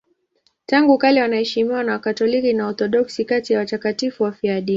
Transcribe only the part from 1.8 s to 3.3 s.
na Wakatoliki na Waorthodoksi